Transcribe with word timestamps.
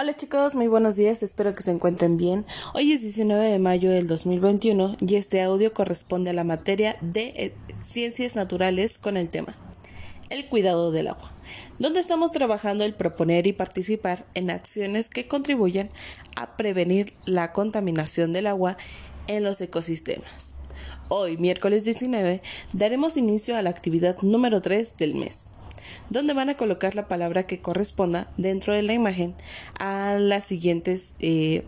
Hola 0.00 0.16
chicos, 0.16 0.54
muy 0.54 0.66
buenos 0.66 0.96
días, 0.96 1.22
espero 1.22 1.52
que 1.52 1.62
se 1.62 1.72
encuentren 1.72 2.16
bien. 2.16 2.46
Hoy 2.72 2.90
es 2.90 3.02
19 3.02 3.50
de 3.50 3.58
mayo 3.58 3.90
del 3.90 4.06
2021 4.06 4.96
y 4.98 5.16
este 5.16 5.42
audio 5.42 5.74
corresponde 5.74 6.30
a 6.30 6.32
la 6.32 6.42
materia 6.42 6.96
de 7.02 7.34
eh, 7.36 7.54
ciencias 7.82 8.34
naturales 8.34 8.96
con 8.96 9.18
el 9.18 9.28
tema 9.28 9.54
el 10.30 10.48
cuidado 10.48 10.90
del 10.90 11.08
agua, 11.08 11.30
donde 11.78 12.00
estamos 12.00 12.30
trabajando 12.30 12.84
el 12.84 12.94
proponer 12.94 13.46
y 13.46 13.52
participar 13.52 14.24
en 14.32 14.48
acciones 14.48 15.10
que 15.10 15.28
contribuyan 15.28 15.90
a 16.34 16.56
prevenir 16.56 17.12
la 17.26 17.52
contaminación 17.52 18.32
del 18.32 18.46
agua 18.46 18.78
en 19.26 19.44
los 19.44 19.60
ecosistemas. 19.60 20.54
Hoy, 21.10 21.36
miércoles 21.36 21.84
19, 21.84 22.40
daremos 22.72 23.18
inicio 23.18 23.54
a 23.54 23.60
la 23.60 23.68
actividad 23.68 24.16
número 24.22 24.62
3 24.62 24.96
del 24.96 25.14
mes 25.14 25.50
donde 26.08 26.34
van 26.34 26.48
a 26.48 26.56
colocar 26.56 26.94
la 26.94 27.08
palabra 27.08 27.46
que 27.46 27.60
corresponda 27.60 28.30
dentro 28.36 28.72
de 28.72 28.82
la 28.82 28.92
imagen 28.92 29.34
a 29.78 30.16
las 30.18 30.44
siguientes 30.44 31.14
eh, 31.20 31.64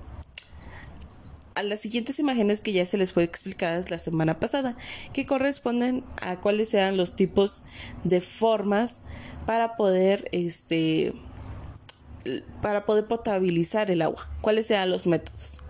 a 1.55 1.63
las 1.63 1.81
siguientes 1.81 2.19
imágenes 2.19 2.63
que 2.63 2.73
ya 2.73 2.87
se 2.87 2.97
les 2.97 3.13
fue 3.13 3.25
explicadas 3.25 3.91
la 3.91 3.99
semana 3.99 4.41
pasada, 4.41 4.75
que 5.13 5.27
corresponden 5.27 6.03
a 6.21 6.41
cuáles 6.41 6.71
sean 6.71 6.97
los 6.97 7.15
tipos 7.15 7.63
de 8.05 8.23
formas 8.23 9.03
para 9.45 9.77
poder 9.77 10.29
este 10.33 11.13
para 12.63 12.87
poder 12.87 13.07
potabilizar 13.07 13.91
el 13.91 14.01
agua, 14.01 14.27
cuáles 14.41 14.69
sean 14.69 14.91
los 14.91 15.07
métodos 15.07 15.63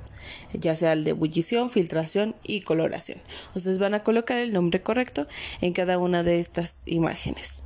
ya 0.53 0.77
sea 0.77 0.93
el 0.93 1.05
de 1.05 1.11
ebullición, 1.11 1.71
filtración 1.71 2.35
y 2.43 2.61
coloración. 2.61 3.19
Ustedes 3.55 3.79
van 3.79 3.95
a 3.95 4.03
colocar 4.03 4.39
el 4.39 4.53
nombre 4.53 4.83
correcto 4.83 5.27
en 5.61 5.73
cada 5.73 5.99
una 5.99 6.23
de 6.23 6.41
estas 6.41 6.83
imágenes. 6.87 7.63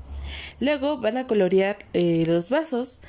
Luego 0.61 0.99
van 0.99 1.19
a 1.19 1.27
colorear 1.27 1.79
eh, 1.93 2.25
los 2.27 2.51
vasos 2.51 3.01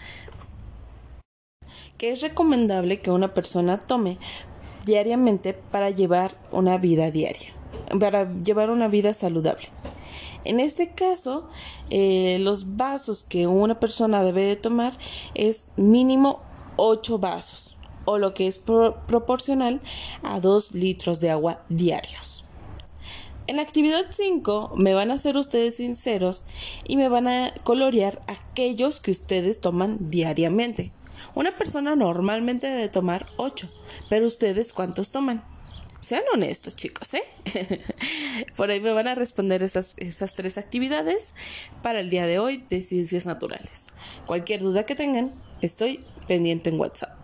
que 1.97 2.11
es 2.11 2.21
recomendable 2.21 3.01
que 3.01 3.11
una 3.11 3.33
persona 3.33 3.79
tome 3.79 4.17
diariamente 4.85 5.55
para 5.71 5.89
llevar 5.89 6.33
una 6.51 6.77
vida 6.77 7.11
diaria, 7.11 7.53
para 7.99 8.31
llevar 8.31 8.69
una 8.69 8.87
vida 8.87 9.13
saludable. 9.13 9.67
En 10.45 10.59
este 10.59 10.91
caso, 10.91 11.49
eh, 11.89 12.37
los 12.39 12.77
vasos 12.77 13.23
que 13.23 13.47
una 13.47 13.79
persona 13.79 14.23
debe 14.23 14.43
de 14.43 14.55
tomar 14.55 14.93
es 15.33 15.69
mínimo 15.75 16.41
8 16.77 17.19
vasos 17.19 17.77
o 18.05 18.17
lo 18.17 18.33
que 18.33 18.47
es 18.47 18.57
proporcional 18.57 19.81
a 20.23 20.39
2 20.39 20.71
litros 20.71 21.19
de 21.19 21.31
agua 21.31 21.65
diarios. 21.67 22.46
En 23.47 23.55
la 23.55 23.61
actividad 23.61 24.05
5 24.09 24.73
me 24.75 24.93
van 24.93 25.09
a 25.09 25.17
ser 25.17 25.37
ustedes 25.37 25.77
sinceros 25.77 26.43
y 26.85 26.97
me 26.97 27.07
van 27.07 27.29
a 27.29 27.53
colorear 27.63 28.19
aquellos 28.27 28.99
que 28.99 29.11
ustedes 29.11 29.61
toman 29.61 30.09
diariamente. 30.09 30.91
Una 31.33 31.55
persona 31.55 31.95
normalmente 31.95 32.67
debe 32.67 32.89
tomar 32.89 33.25
8, 33.37 33.69
pero 34.09 34.27
ustedes 34.27 34.73
cuántos 34.73 35.11
toman. 35.11 35.45
Sean 36.01 36.23
honestos, 36.33 36.75
chicos, 36.75 37.13
¿eh? 37.13 37.23
Por 38.57 38.69
ahí 38.69 38.81
me 38.81 38.91
van 38.91 39.07
a 39.07 39.15
responder 39.15 39.63
esas, 39.63 39.95
esas 39.97 40.33
tres 40.33 40.57
actividades 40.57 41.33
para 41.81 42.01
el 42.01 42.09
día 42.09 42.27
de 42.27 42.39
hoy 42.39 42.65
de 42.69 42.83
ciencias 42.83 43.25
naturales. 43.25 43.87
Cualquier 44.25 44.59
duda 44.59 44.85
que 44.85 44.95
tengan, 44.95 45.33
estoy 45.61 46.05
pendiente 46.27 46.69
en 46.69 46.79
WhatsApp. 46.79 47.16